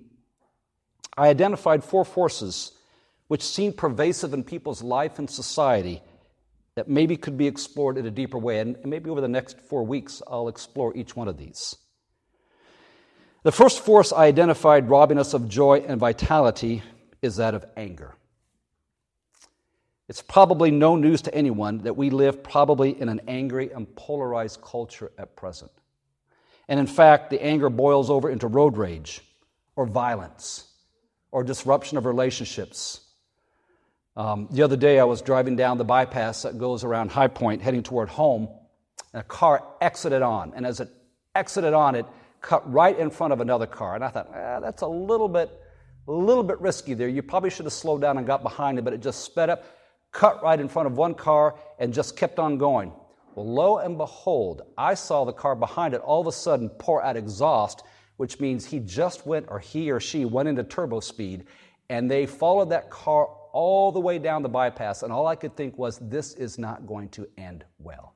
I 1.17 1.27
identified 1.27 1.83
four 1.83 2.05
forces 2.05 2.71
which 3.27 3.43
seem 3.43 3.73
pervasive 3.73 4.33
in 4.33 4.43
people's 4.43 4.83
life 4.83 5.17
and 5.17 5.29
society 5.29 6.01
that 6.75 6.89
maybe 6.89 7.17
could 7.17 7.37
be 7.37 7.47
explored 7.47 7.97
in 7.97 8.05
a 8.05 8.11
deeper 8.11 8.37
way. 8.37 8.59
And 8.59 8.77
maybe 8.85 9.09
over 9.09 9.21
the 9.21 9.27
next 9.27 9.59
four 9.61 9.83
weeks, 9.83 10.21
I'll 10.27 10.47
explore 10.47 10.95
each 10.95 11.15
one 11.15 11.27
of 11.27 11.37
these. 11.37 11.75
The 13.43 13.51
first 13.51 13.83
force 13.83 14.13
I 14.13 14.25
identified 14.25 14.89
robbing 14.89 15.17
us 15.17 15.33
of 15.33 15.49
joy 15.49 15.83
and 15.87 15.99
vitality 15.99 16.83
is 17.21 17.37
that 17.37 17.53
of 17.53 17.65
anger. 17.75 18.15
It's 20.07 20.21
probably 20.21 20.71
no 20.71 20.95
news 20.95 21.21
to 21.23 21.33
anyone 21.33 21.79
that 21.79 21.95
we 21.95 22.09
live 22.09 22.43
probably 22.43 22.99
in 22.99 23.07
an 23.09 23.21
angry 23.27 23.71
and 23.71 23.95
polarized 23.95 24.61
culture 24.61 25.11
at 25.17 25.35
present. 25.37 25.71
And 26.67 26.79
in 26.79 26.87
fact, 26.87 27.29
the 27.29 27.43
anger 27.43 27.69
boils 27.69 28.09
over 28.09 28.29
into 28.29 28.47
road 28.47 28.77
rage 28.77 29.21
or 29.75 29.85
violence 29.85 30.67
or 31.31 31.43
disruption 31.43 31.97
of 31.97 32.05
relationships 32.05 33.01
Um, 34.15 34.47
the 34.51 34.63
other 34.63 34.75
day, 34.75 34.99
I 34.99 35.05
was 35.05 35.21
driving 35.21 35.55
down 35.55 35.77
the 35.77 35.85
bypass 35.85 36.41
that 36.41 36.57
goes 36.57 36.83
around 36.83 37.11
High 37.11 37.29
Point, 37.29 37.61
heading 37.61 37.81
toward 37.81 38.09
home, 38.09 38.49
and 39.13 39.21
a 39.21 39.23
car 39.23 39.63
exited 39.79 40.21
on. 40.21 40.53
And 40.55 40.65
as 40.65 40.79
it 40.81 40.89
exited 41.33 41.73
on, 41.73 41.95
it 41.95 42.05
cut 42.41 42.69
right 42.71 42.97
in 42.97 43.09
front 43.09 43.33
of 43.33 43.39
another 43.39 43.65
car. 43.65 43.95
And 43.95 44.03
I 44.03 44.09
thought, 44.09 44.29
eh, 44.35 44.59
that's 44.59 44.81
a 44.81 44.87
little 44.87 45.29
bit, 45.29 45.49
a 46.07 46.11
little 46.11 46.43
bit 46.43 46.59
risky 46.59 46.93
there. 46.93 47.07
You 47.07 47.23
probably 47.23 47.49
should 47.49 47.65
have 47.65 47.73
slowed 47.73 48.01
down 48.01 48.17
and 48.17 48.27
got 48.27 48.43
behind 48.43 48.79
it, 48.79 48.83
but 48.83 48.93
it 48.93 49.01
just 49.01 49.23
sped 49.23 49.49
up, 49.49 49.63
cut 50.11 50.43
right 50.43 50.59
in 50.59 50.67
front 50.67 50.87
of 50.87 50.97
one 50.97 51.13
car, 51.13 51.55
and 51.79 51.93
just 51.93 52.17
kept 52.17 52.37
on 52.37 52.57
going. 52.57 52.91
Well, 53.35 53.47
lo 53.47 53.77
and 53.77 53.97
behold, 53.97 54.61
I 54.77 54.93
saw 54.93 55.25
the 55.25 55.33
car 55.33 55.55
behind 55.55 55.93
it 55.93 56.01
all 56.01 56.21
of 56.21 56.27
a 56.27 56.31
sudden 56.31 56.69
pour 56.69 57.03
out 57.03 57.17
exhaust, 57.17 57.83
which 58.17 58.39
means 58.39 58.65
he 58.65 58.79
just 58.79 59.25
went, 59.25 59.47
or 59.49 59.59
he 59.59 59.91
or 59.91 59.99
she 59.99 60.25
went 60.25 60.49
into 60.49 60.63
turbo 60.63 60.99
speed, 60.99 61.45
and 61.89 62.09
they 62.09 62.25
followed 62.25 62.69
that 62.71 62.89
car 62.89 63.29
all 63.53 63.91
the 63.91 63.99
way 63.99 64.19
down 64.19 64.43
the 64.43 64.49
bypass. 64.49 65.03
And 65.03 65.11
all 65.11 65.27
I 65.27 65.35
could 65.35 65.55
think 65.55 65.77
was, 65.77 65.97
this 65.99 66.33
is 66.33 66.57
not 66.57 66.85
going 66.87 67.09
to 67.09 67.27
end 67.37 67.65
well. 67.79 68.15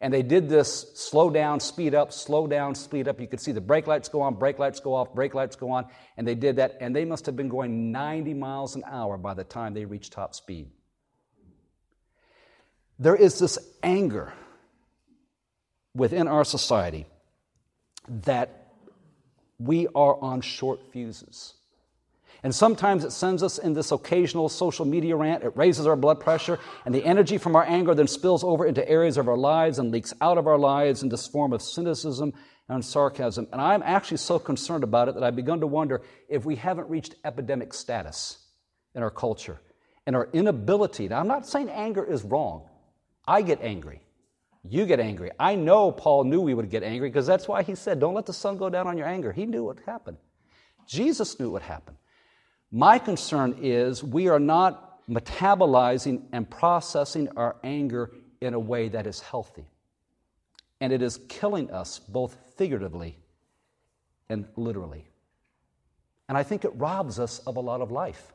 And 0.00 0.14
they 0.14 0.22
did 0.22 0.48
this 0.48 0.92
slow 0.94 1.28
down, 1.28 1.60
speed 1.60 1.94
up, 1.94 2.12
slow 2.12 2.46
down, 2.46 2.74
speed 2.74 3.06
up. 3.06 3.20
You 3.20 3.26
could 3.26 3.40
see 3.40 3.52
the 3.52 3.60
brake 3.60 3.86
lights 3.86 4.08
go 4.08 4.22
on, 4.22 4.34
brake 4.34 4.58
lights 4.58 4.80
go 4.80 4.94
off, 4.94 5.12
brake 5.12 5.34
lights 5.34 5.56
go 5.56 5.70
on. 5.70 5.86
And 6.16 6.26
they 6.26 6.34
did 6.34 6.56
that, 6.56 6.78
and 6.80 6.96
they 6.96 7.04
must 7.04 7.26
have 7.26 7.36
been 7.36 7.50
going 7.50 7.92
90 7.92 8.32
miles 8.34 8.76
an 8.76 8.84
hour 8.86 9.18
by 9.18 9.34
the 9.34 9.44
time 9.44 9.74
they 9.74 9.84
reached 9.84 10.12
top 10.12 10.34
speed. 10.34 10.70
There 13.00 13.16
is 13.16 13.38
this 13.38 13.58
anger 13.82 14.32
within 15.94 16.28
our 16.28 16.44
society 16.44 17.06
that 18.06 18.74
we 19.58 19.86
are 19.94 20.16
on 20.20 20.42
short 20.42 20.92
fuses. 20.92 21.54
And 22.42 22.54
sometimes 22.54 23.04
it 23.04 23.12
sends 23.12 23.42
us 23.42 23.58
in 23.58 23.72
this 23.72 23.90
occasional 23.90 24.48
social 24.48 24.84
media 24.84 25.16
rant. 25.16 25.44
It 25.44 25.56
raises 25.56 25.86
our 25.86 25.96
blood 25.96 26.20
pressure, 26.20 26.58
and 26.84 26.94
the 26.94 27.04
energy 27.04 27.38
from 27.38 27.56
our 27.56 27.64
anger 27.64 27.94
then 27.94 28.06
spills 28.06 28.44
over 28.44 28.66
into 28.66 28.86
areas 28.88 29.16
of 29.16 29.28
our 29.28 29.36
lives 29.36 29.78
and 29.78 29.90
leaks 29.90 30.12
out 30.20 30.38
of 30.38 30.46
our 30.46 30.58
lives 30.58 31.02
in 31.02 31.08
this 31.08 31.26
form 31.26 31.52
of 31.54 31.62
cynicism 31.62 32.34
and 32.68 32.84
sarcasm. 32.84 33.46
And 33.52 33.60
I'm 33.60 33.82
actually 33.82 34.18
so 34.18 34.38
concerned 34.38 34.84
about 34.84 35.08
it 35.08 35.14
that 35.14 35.24
I've 35.24 35.36
begun 35.36 35.60
to 35.60 35.66
wonder 35.66 36.02
if 36.28 36.44
we 36.44 36.56
haven't 36.56 36.88
reached 36.88 37.14
epidemic 37.24 37.74
status 37.74 38.38
in 38.94 39.02
our 39.02 39.10
culture 39.10 39.60
and 40.06 40.16
our 40.16 40.28
inability. 40.32 41.08
Now, 41.08 41.20
I'm 41.20 41.28
not 41.28 41.46
saying 41.46 41.68
anger 41.68 42.04
is 42.04 42.24
wrong. 42.24 42.69
I 43.30 43.42
get 43.42 43.62
angry. 43.62 44.00
You 44.68 44.86
get 44.86 44.98
angry. 44.98 45.30
I 45.38 45.54
know 45.54 45.92
Paul 45.92 46.24
knew 46.24 46.40
we 46.40 46.52
would 46.52 46.68
get 46.68 46.82
angry 46.82 47.08
because 47.08 47.28
that's 47.28 47.46
why 47.46 47.62
he 47.62 47.76
said, 47.76 48.00
Don't 48.00 48.12
let 48.12 48.26
the 48.26 48.32
sun 48.32 48.58
go 48.58 48.68
down 48.68 48.88
on 48.88 48.98
your 48.98 49.06
anger. 49.06 49.32
He 49.32 49.46
knew 49.46 49.62
what 49.62 49.78
happened. 49.86 50.16
Jesus 50.84 51.38
knew 51.38 51.48
what 51.48 51.62
happened. 51.62 51.96
My 52.72 52.98
concern 52.98 53.56
is 53.62 54.02
we 54.02 54.28
are 54.28 54.40
not 54.40 55.08
metabolizing 55.08 56.24
and 56.32 56.50
processing 56.50 57.28
our 57.36 57.54
anger 57.62 58.10
in 58.40 58.54
a 58.54 58.58
way 58.58 58.88
that 58.88 59.06
is 59.06 59.20
healthy. 59.20 59.66
And 60.80 60.92
it 60.92 61.00
is 61.00 61.20
killing 61.28 61.70
us 61.70 62.00
both 62.00 62.36
figuratively 62.56 63.16
and 64.28 64.44
literally. 64.56 65.06
And 66.28 66.36
I 66.36 66.42
think 66.42 66.64
it 66.64 66.72
robs 66.74 67.20
us 67.20 67.38
of 67.46 67.56
a 67.56 67.60
lot 67.60 67.80
of 67.80 67.92
life. 67.92 68.32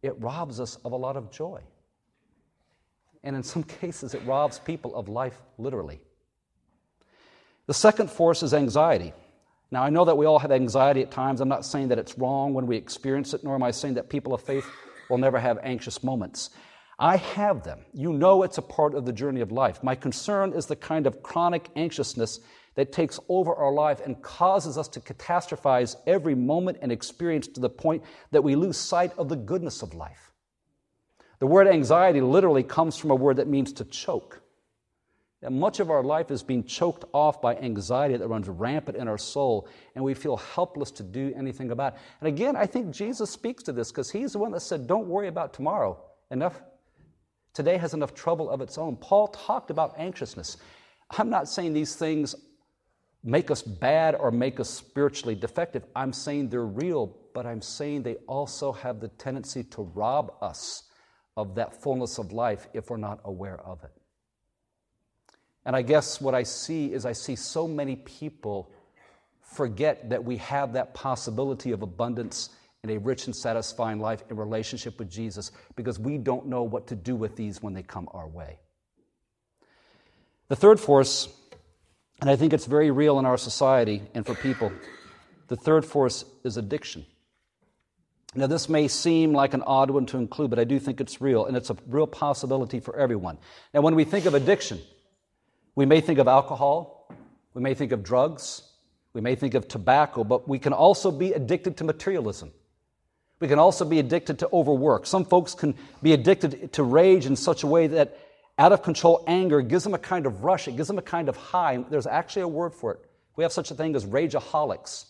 It 0.00 0.14
robs 0.18 0.60
us 0.60 0.76
of 0.76 0.92
a 0.92 0.96
lot 0.96 1.18
of 1.18 1.30
joy. 1.30 1.60
And 3.28 3.36
in 3.36 3.42
some 3.42 3.62
cases, 3.80 4.14
it 4.14 4.22
robs 4.24 4.58
people 4.58 4.96
of 4.96 5.08
life 5.08 5.40
literally. 5.58 6.00
The 7.66 7.74
second 7.74 8.10
force 8.10 8.42
is 8.42 8.54
anxiety. 8.54 9.12
Now, 9.70 9.82
I 9.82 9.90
know 9.90 10.06
that 10.06 10.16
we 10.16 10.24
all 10.24 10.38
have 10.38 10.50
anxiety 10.50 11.02
at 11.02 11.10
times. 11.10 11.42
I'm 11.42 11.48
not 11.48 11.66
saying 11.66 11.88
that 11.88 11.98
it's 11.98 12.16
wrong 12.16 12.54
when 12.54 12.66
we 12.66 12.78
experience 12.78 13.34
it, 13.34 13.44
nor 13.44 13.54
am 13.54 13.62
I 13.62 13.70
saying 13.70 13.94
that 13.94 14.08
people 14.08 14.32
of 14.32 14.40
faith 14.40 14.66
will 15.10 15.18
never 15.18 15.38
have 15.38 15.58
anxious 15.62 16.02
moments. 16.02 16.48
I 16.98 17.18
have 17.18 17.64
them. 17.64 17.80
You 17.92 18.14
know 18.14 18.44
it's 18.44 18.56
a 18.56 18.62
part 18.62 18.94
of 18.94 19.04
the 19.04 19.12
journey 19.12 19.42
of 19.42 19.52
life. 19.52 19.84
My 19.84 19.94
concern 19.94 20.54
is 20.54 20.64
the 20.64 20.74
kind 20.74 21.06
of 21.06 21.22
chronic 21.22 21.68
anxiousness 21.76 22.40
that 22.76 22.92
takes 22.92 23.20
over 23.28 23.54
our 23.54 23.72
life 23.72 24.00
and 24.02 24.22
causes 24.22 24.78
us 24.78 24.88
to 24.88 25.00
catastrophize 25.00 25.96
every 26.06 26.34
moment 26.34 26.78
and 26.80 26.90
experience 26.90 27.46
to 27.48 27.60
the 27.60 27.68
point 27.68 28.02
that 28.30 28.42
we 28.42 28.56
lose 28.56 28.78
sight 28.78 29.12
of 29.18 29.28
the 29.28 29.36
goodness 29.36 29.82
of 29.82 29.92
life. 29.92 30.32
The 31.38 31.46
word 31.46 31.68
anxiety 31.68 32.20
literally 32.20 32.62
comes 32.62 32.96
from 32.96 33.10
a 33.10 33.14
word 33.14 33.36
that 33.36 33.46
means 33.46 33.72
to 33.74 33.84
choke. 33.84 34.42
And 35.40 35.60
much 35.60 35.78
of 35.78 35.88
our 35.88 36.02
life 36.02 36.32
is 36.32 36.42
being 36.42 36.64
choked 36.64 37.04
off 37.12 37.40
by 37.40 37.54
anxiety 37.56 38.16
that 38.16 38.26
runs 38.26 38.48
rampant 38.48 38.96
in 38.96 39.06
our 39.06 39.18
soul, 39.18 39.68
and 39.94 40.04
we 40.04 40.14
feel 40.14 40.36
helpless 40.36 40.90
to 40.92 41.04
do 41.04 41.32
anything 41.36 41.70
about 41.70 41.94
it. 41.94 42.00
And 42.20 42.26
again, 42.26 42.56
I 42.56 42.66
think 42.66 42.90
Jesus 42.90 43.30
speaks 43.30 43.62
to 43.64 43.72
this 43.72 43.92
because 43.92 44.10
he's 44.10 44.32
the 44.32 44.40
one 44.40 44.50
that 44.50 44.60
said, 44.60 44.88
Don't 44.88 45.06
worry 45.06 45.28
about 45.28 45.52
tomorrow. 45.52 46.02
Enough 46.32 46.60
today 47.54 47.76
has 47.76 47.94
enough 47.94 48.14
trouble 48.14 48.50
of 48.50 48.60
its 48.60 48.78
own. 48.78 48.96
Paul 48.96 49.28
talked 49.28 49.70
about 49.70 49.94
anxiousness. 49.96 50.56
I'm 51.16 51.30
not 51.30 51.48
saying 51.48 51.72
these 51.72 51.94
things 51.94 52.34
make 53.22 53.50
us 53.50 53.62
bad 53.62 54.16
or 54.16 54.32
make 54.32 54.58
us 54.58 54.68
spiritually 54.68 55.36
defective. 55.36 55.84
I'm 55.94 56.12
saying 56.12 56.48
they're 56.48 56.66
real, 56.66 57.16
but 57.32 57.46
I'm 57.46 57.62
saying 57.62 58.02
they 58.02 58.16
also 58.26 58.72
have 58.72 58.98
the 59.00 59.08
tendency 59.08 59.62
to 59.64 59.82
rob 59.82 60.32
us 60.42 60.87
of 61.38 61.54
that 61.54 61.80
fullness 61.80 62.18
of 62.18 62.32
life 62.32 62.66
if 62.74 62.90
we're 62.90 62.96
not 62.96 63.20
aware 63.24 63.60
of 63.60 63.84
it. 63.84 63.92
And 65.64 65.76
I 65.76 65.82
guess 65.82 66.20
what 66.20 66.34
I 66.34 66.42
see 66.42 66.92
is 66.92 67.06
I 67.06 67.12
see 67.12 67.36
so 67.36 67.68
many 67.68 67.94
people 67.94 68.72
forget 69.40 70.10
that 70.10 70.24
we 70.24 70.38
have 70.38 70.72
that 70.72 70.94
possibility 70.94 71.70
of 71.70 71.82
abundance 71.82 72.50
and 72.82 72.90
a 72.90 72.98
rich 72.98 73.26
and 73.26 73.36
satisfying 73.36 74.00
life 74.00 74.24
in 74.28 74.36
relationship 74.36 74.98
with 74.98 75.08
Jesus 75.08 75.52
because 75.76 75.96
we 75.96 76.18
don't 76.18 76.48
know 76.48 76.64
what 76.64 76.88
to 76.88 76.96
do 76.96 77.14
with 77.14 77.36
these 77.36 77.62
when 77.62 77.72
they 77.72 77.84
come 77.84 78.08
our 78.10 78.26
way. 78.26 78.58
The 80.48 80.56
third 80.56 80.80
force, 80.80 81.28
and 82.20 82.28
I 82.28 82.34
think 82.34 82.52
it's 82.52 82.66
very 82.66 82.90
real 82.90 83.20
in 83.20 83.26
our 83.26 83.38
society 83.38 84.02
and 84.12 84.26
for 84.26 84.34
people, 84.34 84.72
the 85.46 85.56
third 85.56 85.84
force 85.84 86.24
is 86.42 86.56
addiction. 86.56 87.06
Now, 88.34 88.46
this 88.46 88.68
may 88.68 88.88
seem 88.88 89.32
like 89.32 89.54
an 89.54 89.62
odd 89.62 89.90
one 89.90 90.06
to 90.06 90.18
include, 90.18 90.50
but 90.50 90.58
I 90.58 90.64
do 90.64 90.78
think 90.78 91.00
it's 91.00 91.20
real, 91.20 91.46
and 91.46 91.56
it's 91.56 91.70
a 91.70 91.76
real 91.86 92.06
possibility 92.06 92.78
for 92.78 92.96
everyone. 92.96 93.38
Now, 93.72 93.80
when 93.80 93.94
we 93.94 94.04
think 94.04 94.26
of 94.26 94.34
addiction, 94.34 94.80
we 95.74 95.86
may 95.86 96.00
think 96.00 96.18
of 96.18 96.28
alcohol, 96.28 97.08
we 97.54 97.62
may 97.62 97.74
think 97.74 97.92
of 97.92 98.02
drugs, 98.02 98.62
we 99.14 99.22
may 99.22 99.34
think 99.34 99.54
of 99.54 99.66
tobacco, 99.66 100.24
but 100.24 100.46
we 100.46 100.58
can 100.58 100.72
also 100.72 101.10
be 101.10 101.32
addicted 101.32 101.78
to 101.78 101.84
materialism. 101.84 102.52
We 103.40 103.48
can 103.48 103.58
also 103.58 103.84
be 103.84 103.98
addicted 103.98 104.40
to 104.40 104.48
overwork. 104.52 105.06
Some 105.06 105.24
folks 105.24 105.54
can 105.54 105.74
be 106.02 106.12
addicted 106.12 106.72
to 106.74 106.82
rage 106.82 107.24
in 107.24 107.36
such 107.36 107.62
a 107.62 107.66
way 107.66 107.86
that 107.86 108.18
out 108.58 108.72
of 108.72 108.82
control 108.82 109.24
anger 109.26 109.62
gives 109.62 109.84
them 109.84 109.94
a 109.94 109.98
kind 109.98 110.26
of 110.26 110.44
rush, 110.44 110.68
it 110.68 110.76
gives 110.76 110.88
them 110.88 110.98
a 110.98 111.02
kind 111.02 111.28
of 111.28 111.36
high. 111.36 111.78
There's 111.88 112.06
actually 112.06 112.42
a 112.42 112.48
word 112.48 112.74
for 112.74 112.92
it. 112.92 113.00
We 113.36 113.44
have 113.44 113.52
such 113.52 113.70
a 113.70 113.74
thing 113.74 113.94
as 113.96 114.04
rageaholics 114.04 115.04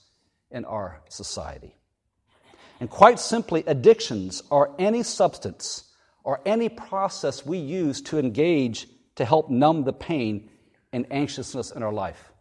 in 0.51 0.67
our 0.67 1.01
society. 1.09 1.75
And 2.81 2.89
quite 2.89 3.19
simply, 3.19 3.65
addictions 3.67 4.43
are 4.51 4.71
any 4.79 5.03
substance 5.03 5.85
or 6.23 6.41
any 6.47 6.69
process 6.69 7.45
we 7.45 7.59
use 7.59 8.01
to 8.03 8.19
engage 8.19 8.87
to 9.17 9.25
help 9.25 9.51
numb 9.51 9.85
the 9.85 9.93
pain 9.93 10.49
and 10.93 11.07
anxiousness 11.11 11.71
in 11.71 11.83
our 11.83 11.93
life. 11.93 12.33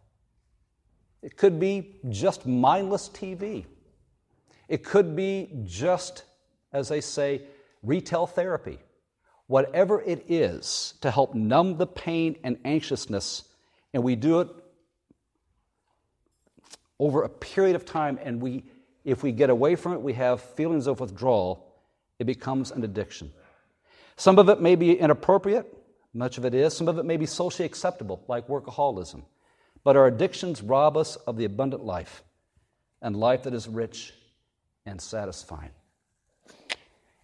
It 1.22 1.36
could 1.36 1.58
be 1.58 1.96
just 2.08 2.46
mindless 2.46 3.08
TV. 3.08 3.66
It 4.68 4.84
could 4.84 5.16
be 5.16 5.50
just, 5.64 6.24
as 6.72 6.88
they 6.88 7.00
say, 7.00 7.42
retail 7.82 8.26
therapy. 8.26 8.78
Whatever 9.46 10.00
it 10.02 10.30
is 10.30 10.94
to 11.00 11.10
help 11.10 11.34
numb 11.34 11.78
the 11.78 11.86
pain 11.86 12.36
and 12.44 12.58
anxiousness, 12.64 13.44
and 13.92 14.02
we 14.02 14.14
do 14.14 14.40
it 14.40 14.48
over 16.98 17.22
a 17.22 17.28
period 17.28 17.74
of 17.74 17.84
time, 17.84 18.18
and 18.22 18.40
we, 18.40 18.64
if 19.04 19.22
we 19.22 19.32
get 19.32 19.50
away 19.50 19.74
from 19.76 19.92
it, 19.92 20.02
we 20.02 20.14
have 20.14 20.40
feelings 20.40 20.86
of 20.86 21.00
withdrawal, 21.00 21.74
it 22.18 22.24
becomes 22.24 22.70
an 22.70 22.84
addiction. 22.84 23.32
Some 24.16 24.38
of 24.38 24.48
it 24.48 24.60
may 24.60 24.74
be 24.74 24.98
inappropriate, 24.98 25.78
much 26.12 26.38
of 26.38 26.44
it 26.44 26.54
is. 26.54 26.74
Some 26.76 26.88
of 26.88 26.98
it 26.98 27.04
may 27.04 27.16
be 27.16 27.26
socially 27.26 27.66
acceptable, 27.66 28.24
like 28.28 28.48
workaholism. 28.48 29.22
But 29.84 29.96
our 29.96 30.06
addictions 30.06 30.62
rob 30.62 30.96
us 30.96 31.16
of 31.16 31.36
the 31.36 31.44
abundant 31.44 31.84
life 31.84 32.24
and 33.00 33.16
life 33.16 33.44
that 33.44 33.54
is 33.54 33.68
rich 33.68 34.12
and 34.84 35.00
satisfying. 35.00 35.70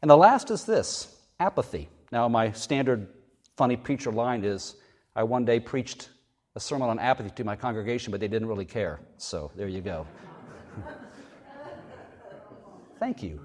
And 0.00 0.10
the 0.10 0.16
last 0.16 0.50
is 0.50 0.64
this 0.64 1.14
apathy. 1.40 1.88
Now, 2.12 2.28
my 2.28 2.52
standard 2.52 3.08
funny 3.56 3.76
preacher 3.76 4.12
line 4.12 4.44
is 4.44 4.76
I 5.16 5.22
one 5.24 5.44
day 5.44 5.60
preached 5.60 6.10
a 6.54 6.60
sermon 6.60 6.88
on 6.88 6.98
apathy 6.98 7.30
to 7.30 7.44
my 7.44 7.56
congregation, 7.56 8.10
but 8.10 8.20
they 8.20 8.28
didn't 8.28 8.48
really 8.48 8.64
care. 8.64 9.00
So 9.16 9.50
there 9.56 9.68
you 9.68 9.80
go. 9.80 10.06
Thank 12.98 13.22
you. 13.22 13.40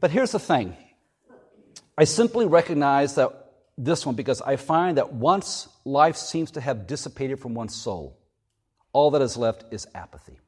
But 0.00 0.10
here's 0.10 0.32
the 0.32 0.38
thing 0.38 0.76
I 1.96 2.04
simply 2.04 2.46
recognize 2.46 3.14
that 3.14 3.32
this 3.78 4.04
one 4.04 4.14
because 4.14 4.42
I 4.42 4.56
find 4.56 4.98
that 4.98 5.12
once 5.12 5.68
life 5.84 6.16
seems 6.16 6.52
to 6.52 6.60
have 6.60 6.86
dissipated 6.86 7.40
from 7.40 7.54
one's 7.54 7.74
soul, 7.74 8.18
all 8.92 9.12
that 9.12 9.22
is 9.22 9.36
left 9.36 9.72
is 9.72 9.86
apathy. 9.94 10.38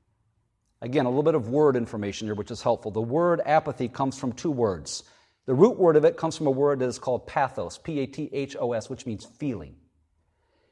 Again, 0.83 1.07
a 1.07 1.09
little 1.09 1.23
bit 1.23 1.35
of 1.35 1.49
word 1.49 1.77
information 1.77 2.29
here, 2.29 2.35
which 2.35 2.51
is 2.51 2.63
helpful. 2.63 2.91
The 2.91 3.01
word 3.01 3.41
apathy 3.45 3.89
comes 3.89 4.19
from 4.19 4.33
two 4.33 4.51
words. 4.51 5.05
The 5.47 5.55
root 5.55 5.79
word 5.79 5.97
of 5.97 6.05
it 6.05 6.17
comes 6.17 6.37
from 6.37 6.49
a 6.49 6.51
word 6.51 6.81
that 6.81 6.87
is 6.89 6.99
called 6.99 7.27
pathos, 7.27 7.79
P 7.79 8.01
A 8.01 8.07
T 8.07 8.29
H 8.33 8.57
O 8.61 8.73
S, 8.73 8.91
which 8.91 9.07
means 9.07 9.25
feeling. 9.25 9.77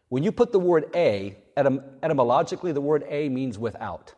When 0.09 0.23
you 0.23 0.31
put 0.31 0.53
the 0.53 0.61
word 0.61 0.91
a, 0.95 1.37
etym- 1.57 1.83
etymologically, 2.03 2.73
the 2.73 2.81
word 2.81 3.05
a 3.09 3.29
means 3.29 3.59
without. 3.59 4.15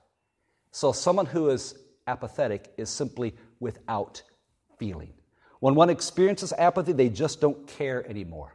So 0.77 0.93
someone 0.93 1.25
who 1.25 1.49
is 1.49 1.75
apathetic 2.07 2.71
is 2.77 2.91
simply 2.91 3.35
without 3.61 4.23
feeling. 4.79 5.15
When 5.59 5.75
one 5.75 5.89
experiences 5.89 6.53
apathy, 6.53 6.93
they 6.93 7.09
just 7.09 7.41
don't 7.41 7.67
care 7.67 8.07
anymore. 8.07 8.55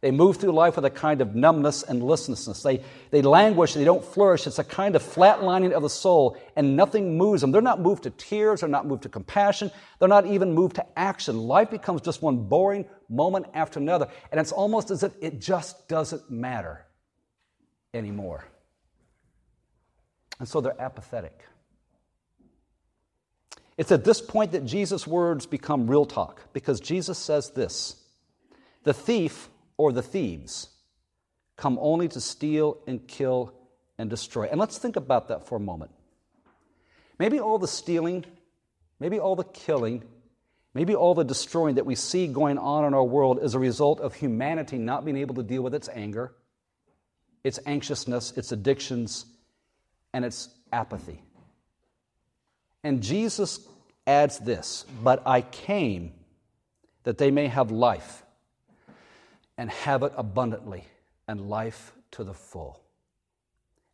They 0.00 0.10
move 0.10 0.38
through 0.38 0.52
life 0.52 0.76
with 0.76 0.86
a 0.86 0.90
kind 0.90 1.20
of 1.20 1.34
numbness 1.34 1.82
and 1.82 2.02
listlessness. 2.02 2.62
They, 2.62 2.82
they 3.10 3.20
languish, 3.20 3.74
they 3.74 3.84
don't 3.84 4.02
flourish. 4.02 4.46
It's 4.46 4.58
a 4.58 4.64
kind 4.64 4.96
of 4.96 5.02
flatlining 5.02 5.72
of 5.72 5.82
the 5.82 5.90
soul, 5.90 6.38
and 6.56 6.74
nothing 6.74 7.18
moves 7.18 7.42
them. 7.42 7.52
They're 7.52 7.60
not 7.60 7.82
moved 7.82 8.04
to 8.04 8.10
tears, 8.12 8.60
they're 8.60 8.68
not 8.70 8.86
moved 8.86 9.02
to 9.02 9.10
compassion, 9.10 9.70
they're 9.98 10.08
not 10.08 10.24
even 10.24 10.54
moved 10.54 10.76
to 10.76 10.86
action. 10.98 11.36
Life 11.36 11.70
becomes 11.70 12.00
just 12.00 12.22
one 12.22 12.48
boring 12.48 12.86
moment 13.10 13.44
after 13.52 13.78
another, 13.78 14.08
and 14.32 14.40
it's 14.40 14.52
almost 14.52 14.90
as 14.90 15.02
if 15.02 15.12
it 15.20 15.38
just 15.38 15.86
doesn't 15.86 16.30
matter 16.30 16.86
anymore. 17.92 18.46
And 20.38 20.48
so 20.48 20.62
they're 20.62 20.80
apathetic. 20.80 21.42
It's 23.78 23.92
at 23.92 24.04
this 24.04 24.20
point 24.20 24.52
that 24.52 24.64
Jesus' 24.66 25.06
words 25.06 25.46
become 25.46 25.88
real 25.88 26.04
talk, 26.04 26.52
because 26.52 26.80
Jesus 26.80 27.16
says 27.16 27.50
this 27.50 27.96
The 28.82 28.92
thief 28.92 29.48
or 29.76 29.92
the 29.92 30.02
thieves 30.02 30.68
come 31.56 31.78
only 31.80 32.08
to 32.08 32.20
steal 32.20 32.78
and 32.86 33.06
kill 33.06 33.54
and 33.96 34.10
destroy. 34.10 34.48
And 34.50 34.60
let's 34.60 34.78
think 34.78 34.96
about 34.96 35.28
that 35.28 35.46
for 35.46 35.56
a 35.56 35.60
moment. 35.60 35.92
Maybe 37.18 37.38
all 37.40 37.58
the 37.58 37.68
stealing, 37.68 38.24
maybe 39.00 39.18
all 39.18 39.36
the 39.36 39.44
killing, 39.44 40.02
maybe 40.74 40.94
all 40.94 41.14
the 41.14 41.24
destroying 41.24 41.76
that 41.76 41.86
we 41.86 41.94
see 41.94 42.26
going 42.26 42.58
on 42.58 42.84
in 42.84 42.94
our 42.94 43.04
world 43.04 43.40
is 43.42 43.54
a 43.54 43.58
result 43.58 44.00
of 44.00 44.14
humanity 44.14 44.78
not 44.78 45.04
being 45.04 45.16
able 45.16 45.36
to 45.36 45.42
deal 45.42 45.62
with 45.62 45.74
its 45.74 45.88
anger, 45.88 46.32
its 47.44 47.58
anxiousness, 47.66 48.32
its 48.36 48.50
addictions, 48.50 49.26
and 50.12 50.24
its 50.24 50.48
apathy. 50.72 51.22
And 52.84 53.02
Jesus 53.02 53.60
adds 54.06 54.38
this, 54.38 54.86
but 55.02 55.22
I 55.26 55.42
came 55.42 56.12
that 57.04 57.18
they 57.18 57.30
may 57.30 57.46
have 57.46 57.70
life 57.70 58.22
and 59.56 59.70
have 59.70 60.02
it 60.02 60.12
abundantly 60.16 60.84
and 61.26 61.48
life 61.48 61.92
to 62.12 62.24
the 62.24 62.34
full. 62.34 62.80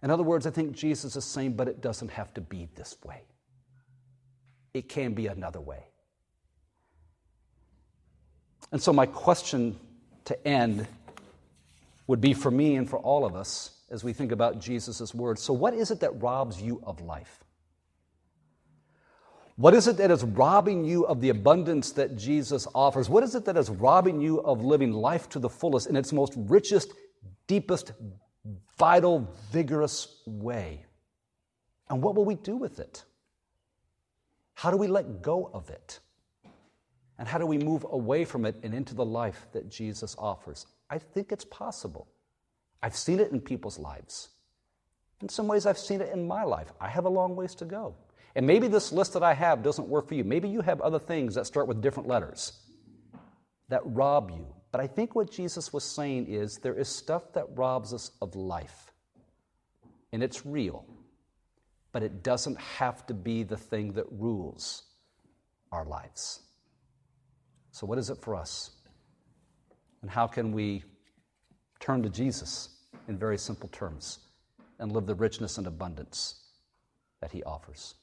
In 0.02 0.10
other 0.10 0.22
words, 0.22 0.46
I 0.46 0.50
think 0.50 0.76
Jesus 0.76 1.16
is 1.16 1.24
saying, 1.24 1.54
but 1.54 1.66
it 1.66 1.80
doesn't 1.80 2.10
have 2.10 2.32
to 2.34 2.40
be 2.40 2.68
this 2.74 2.96
way. 3.04 3.22
It 4.74 4.88
can 4.88 5.14
be 5.14 5.28
another 5.28 5.60
way. 5.60 5.84
And 8.72 8.82
so, 8.82 8.92
my 8.92 9.06
question 9.06 9.78
to 10.24 10.46
end 10.46 10.86
would 12.06 12.20
be 12.20 12.34
for 12.34 12.50
me 12.50 12.76
and 12.76 12.88
for 12.88 12.98
all 12.98 13.24
of 13.24 13.36
us 13.36 13.70
as 13.90 14.02
we 14.02 14.12
think 14.12 14.32
about 14.32 14.58
Jesus' 14.58 15.14
words. 15.14 15.40
So, 15.40 15.52
what 15.52 15.74
is 15.74 15.90
it 15.90 16.00
that 16.00 16.20
robs 16.20 16.60
you 16.60 16.82
of 16.84 17.00
life? 17.00 17.43
What 19.56 19.74
is 19.74 19.86
it 19.86 19.98
that 19.98 20.10
is 20.10 20.24
robbing 20.24 20.84
you 20.84 21.06
of 21.06 21.20
the 21.20 21.28
abundance 21.28 21.92
that 21.92 22.16
Jesus 22.16 22.66
offers? 22.74 23.08
What 23.08 23.22
is 23.22 23.34
it 23.34 23.44
that 23.44 23.56
is 23.56 23.70
robbing 23.70 24.20
you 24.20 24.40
of 24.40 24.64
living 24.64 24.92
life 24.92 25.28
to 25.30 25.38
the 25.38 25.48
fullest 25.48 25.86
in 25.86 25.94
its 25.94 26.12
most 26.12 26.32
richest, 26.36 26.92
deepest, 27.46 27.92
vital, 28.76 29.32
vigorous 29.52 30.22
way? 30.26 30.84
And 31.88 32.02
what 32.02 32.16
will 32.16 32.24
we 32.24 32.34
do 32.34 32.56
with 32.56 32.80
it? 32.80 33.04
How 34.54 34.70
do 34.70 34.76
we 34.76 34.88
let 34.88 35.22
go 35.22 35.50
of 35.52 35.70
it? 35.70 36.00
And 37.18 37.28
how 37.28 37.38
do 37.38 37.46
we 37.46 37.58
move 37.58 37.86
away 37.88 38.24
from 38.24 38.44
it 38.44 38.56
and 38.64 38.74
into 38.74 38.94
the 38.94 39.04
life 39.04 39.46
that 39.52 39.68
Jesus 39.68 40.16
offers? 40.18 40.66
I 40.90 40.98
think 40.98 41.30
it's 41.30 41.44
possible. 41.44 42.08
I've 42.82 42.96
seen 42.96 43.20
it 43.20 43.30
in 43.30 43.40
people's 43.40 43.78
lives. 43.78 44.30
In 45.20 45.28
some 45.28 45.46
ways, 45.46 45.64
I've 45.64 45.78
seen 45.78 46.00
it 46.00 46.12
in 46.12 46.26
my 46.26 46.42
life. 46.42 46.72
I 46.80 46.88
have 46.88 47.04
a 47.04 47.08
long 47.08 47.36
ways 47.36 47.54
to 47.56 47.64
go. 47.64 47.94
And 48.36 48.46
maybe 48.46 48.66
this 48.66 48.92
list 48.92 49.12
that 49.12 49.22
I 49.22 49.34
have 49.34 49.62
doesn't 49.62 49.88
work 49.88 50.08
for 50.08 50.14
you. 50.14 50.24
Maybe 50.24 50.48
you 50.48 50.60
have 50.60 50.80
other 50.80 50.98
things 50.98 51.34
that 51.36 51.46
start 51.46 51.68
with 51.68 51.80
different 51.80 52.08
letters 52.08 52.52
that 53.68 53.80
rob 53.84 54.30
you. 54.30 54.46
But 54.72 54.80
I 54.80 54.86
think 54.86 55.14
what 55.14 55.30
Jesus 55.30 55.72
was 55.72 55.84
saying 55.84 56.26
is 56.26 56.58
there 56.58 56.74
is 56.74 56.88
stuff 56.88 57.32
that 57.34 57.46
robs 57.54 57.94
us 57.94 58.10
of 58.20 58.34
life, 58.34 58.92
and 60.12 60.22
it's 60.22 60.44
real, 60.44 60.84
but 61.92 62.02
it 62.02 62.24
doesn't 62.24 62.58
have 62.58 63.06
to 63.06 63.14
be 63.14 63.44
the 63.44 63.56
thing 63.56 63.92
that 63.92 64.06
rules 64.10 64.82
our 65.70 65.84
lives. 65.84 66.40
So, 67.70 67.86
what 67.86 67.98
is 67.98 68.10
it 68.10 68.18
for 68.20 68.34
us? 68.34 68.72
And 70.02 70.10
how 70.10 70.26
can 70.26 70.52
we 70.52 70.82
turn 71.78 72.02
to 72.02 72.10
Jesus 72.10 72.68
in 73.08 73.16
very 73.16 73.38
simple 73.38 73.68
terms 73.68 74.18
and 74.80 74.90
live 74.92 75.06
the 75.06 75.14
richness 75.14 75.56
and 75.56 75.66
abundance 75.66 76.42
that 77.20 77.30
he 77.30 77.44
offers? 77.44 77.94